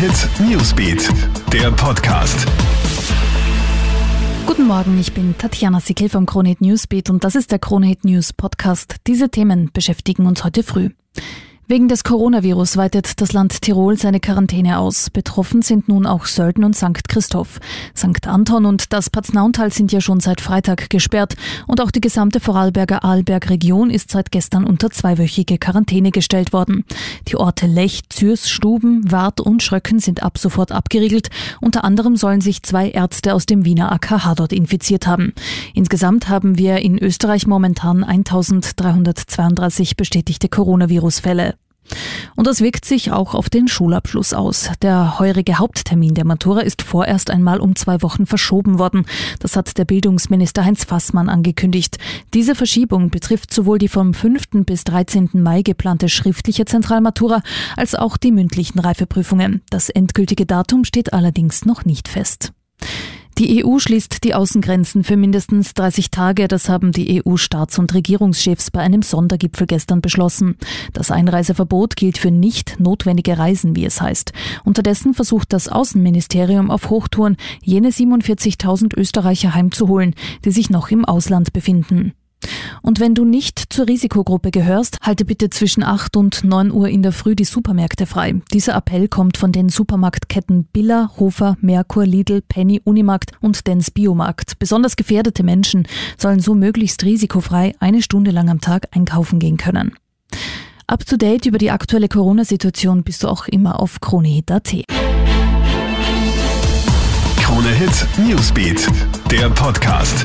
Hit 0.00 0.30
Newsbeat, 0.48 1.10
der 1.52 1.70
Podcast. 1.72 2.46
Guten 4.46 4.66
Morgen, 4.66 4.98
ich 4.98 5.12
bin 5.12 5.36
Tatjana 5.36 5.78
Sickel 5.78 6.08
vom 6.08 6.24
Kronehit 6.24 6.62
Newsbeat 6.62 7.10
und 7.10 7.22
das 7.22 7.34
ist 7.34 7.52
der 7.52 7.58
Kronehit 7.58 8.02
News 8.02 8.32
Podcast. 8.32 8.96
Diese 9.06 9.28
Themen 9.28 9.68
beschäftigen 9.74 10.24
uns 10.24 10.42
heute 10.42 10.62
früh. 10.62 10.88
Wegen 11.70 11.86
des 11.86 12.02
Coronavirus 12.02 12.76
weitet 12.78 13.20
das 13.20 13.32
Land 13.32 13.62
Tirol 13.62 13.96
seine 13.96 14.18
Quarantäne 14.18 14.80
aus. 14.80 15.08
Betroffen 15.08 15.62
sind 15.62 15.86
nun 15.86 16.04
auch 16.04 16.26
Sölden 16.26 16.64
und 16.64 16.74
St. 16.74 17.08
Christoph. 17.08 17.60
St. 17.96 18.26
Anton 18.26 18.66
und 18.66 18.92
das 18.92 19.08
Paznauntal 19.08 19.72
sind 19.72 19.92
ja 19.92 20.00
schon 20.00 20.18
seit 20.18 20.40
Freitag 20.40 20.90
gesperrt 20.90 21.36
und 21.68 21.80
auch 21.80 21.92
die 21.92 22.00
gesamte 22.00 22.40
Vorarlberger 22.40 23.04
Arlberg-Region 23.04 23.90
ist 23.90 24.10
seit 24.10 24.32
gestern 24.32 24.64
unter 24.64 24.90
zweiwöchige 24.90 25.58
Quarantäne 25.58 26.10
gestellt 26.10 26.52
worden. 26.52 26.84
Die 27.28 27.36
Orte 27.36 27.68
Lech, 27.68 28.00
Zürs, 28.08 28.50
Stuben, 28.50 29.08
Wart 29.12 29.40
und 29.40 29.62
Schröcken 29.62 30.00
sind 30.00 30.24
ab 30.24 30.38
sofort 30.38 30.72
abgeriegelt. 30.72 31.28
Unter 31.60 31.84
anderem 31.84 32.16
sollen 32.16 32.40
sich 32.40 32.64
zwei 32.64 32.90
Ärzte 32.90 33.32
aus 33.32 33.46
dem 33.46 33.64
Wiener 33.64 33.92
AKH 33.92 34.34
dort 34.34 34.52
infiziert 34.52 35.06
haben. 35.06 35.34
Insgesamt 35.72 36.28
haben 36.28 36.58
wir 36.58 36.78
in 36.78 36.98
Österreich 36.98 37.46
momentan 37.46 38.02
1332 38.02 39.96
bestätigte 39.96 40.48
Coronavirus-Fälle. 40.48 41.59
Und 42.40 42.46
das 42.46 42.62
wirkt 42.62 42.86
sich 42.86 43.12
auch 43.12 43.34
auf 43.34 43.50
den 43.50 43.68
Schulabschluss 43.68 44.32
aus. 44.32 44.70
Der 44.80 45.18
heurige 45.18 45.58
Haupttermin 45.58 46.14
der 46.14 46.24
Matura 46.24 46.60
ist 46.60 46.80
vorerst 46.80 47.28
einmal 47.28 47.60
um 47.60 47.76
zwei 47.76 48.00
Wochen 48.00 48.24
verschoben 48.24 48.78
worden. 48.78 49.04
Das 49.40 49.56
hat 49.56 49.76
der 49.76 49.84
Bildungsminister 49.84 50.64
Heinz 50.64 50.84
Fassmann 50.84 51.28
angekündigt. 51.28 51.98
Diese 52.32 52.54
Verschiebung 52.54 53.10
betrifft 53.10 53.52
sowohl 53.52 53.76
die 53.76 53.88
vom 53.88 54.14
5. 54.14 54.64
bis 54.64 54.84
13. 54.84 55.28
Mai 55.34 55.60
geplante 55.60 56.08
schriftliche 56.08 56.64
Zentralmatura 56.64 57.42
als 57.76 57.94
auch 57.94 58.16
die 58.16 58.32
mündlichen 58.32 58.78
Reifeprüfungen. 58.78 59.60
Das 59.68 59.90
endgültige 59.90 60.46
Datum 60.46 60.86
steht 60.86 61.12
allerdings 61.12 61.66
noch 61.66 61.84
nicht 61.84 62.08
fest. 62.08 62.54
Die 63.40 63.64
EU 63.64 63.78
schließt 63.78 64.22
die 64.22 64.34
Außengrenzen 64.34 65.02
für 65.02 65.16
mindestens 65.16 65.72
30 65.72 66.10
Tage. 66.10 66.46
Das 66.46 66.68
haben 66.68 66.92
die 66.92 67.22
EU-Staats- 67.22 67.78
und 67.78 67.94
Regierungschefs 67.94 68.70
bei 68.70 68.80
einem 68.80 69.00
Sondergipfel 69.00 69.66
gestern 69.66 70.02
beschlossen. 70.02 70.58
Das 70.92 71.10
Einreiseverbot 71.10 71.96
gilt 71.96 72.18
für 72.18 72.30
nicht 72.30 72.78
notwendige 72.80 73.38
Reisen, 73.38 73.74
wie 73.76 73.86
es 73.86 74.02
heißt. 74.02 74.34
Unterdessen 74.62 75.14
versucht 75.14 75.54
das 75.54 75.68
Außenministerium 75.68 76.70
auf 76.70 76.90
Hochtouren, 76.90 77.38
jene 77.62 77.88
47.000 77.88 78.94
Österreicher 78.98 79.54
heimzuholen, 79.54 80.14
die 80.44 80.50
sich 80.50 80.68
noch 80.68 80.90
im 80.90 81.06
Ausland 81.06 81.54
befinden. 81.54 82.12
Und 82.82 83.00
wenn 83.00 83.14
du 83.14 83.24
nicht 83.24 83.72
zur 83.72 83.88
Risikogruppe 83.88 84.50
gehörst, 84.50 84.98
halte 85.02 85.24
bitte 85.24 85.50
zwischen 85.50 85.82
8 85.82 86.16
und 86.16 86.44
9 86.44 86.70
Uhr 86.70 86.88
in 86.88 87.02
der 87.02 87.12
Früh 87.12 87.34
die 87.34 87.44
Supermärkte 87.44 88.06
frei. 88.06 88.40
Dieser 88.52 88.74
Appell 88.74 89.08
kommt 89.08 89.36
von 89.36 89.52
den 89.52 89.68
Supermarktketten 89.68 90.64
Billa, 90.64 91.10
Hofer, 91.18 91.56
Merkur, 91.60 92.06
Lidl, 92.06 92.42
Penny, 92.42 92.80
Unimarkt 92.84 93.32
und 93.40 93.66
Dens 93.66 93.90
Biomarkt. 93.90 94.58
Besonders 94.58 94.96
gefährdete 94.96 95.42
Menschen 95.42 95.86
sollen 96.16 96.40
so 96.40 96.54
möglichst 96.54 97.04
risikofrei 97.04 97.74
eine 97.80 98.02
Stunde 98.02 98.30
lang 98.30 98.48
am 98.48 98.60
Tag 98.60 98.88
einkaufen 98.92 99.38
gehen 99.38 99.56
können. 99.56 99.92
Up 100.86 101.06
to 101.06 101.16
date 101.16 101.46
über 101.46 101.58
die 101.58 101.70
aktuelle 101.70 102.08
Corona-Situation 102.08 103.04
bist 103.04 103.22
du 103.22 103.28
auch 103.28 103.46
immer 103.46 103.78
auf 103.78 104.00
kronehit.at. 104.00 104.74
Krone 107.36 107.68
Hit 107.68 108.06
Newsbeat, 108.18 108.88
der 109.30 109.50
Podcast. 109.50 110.24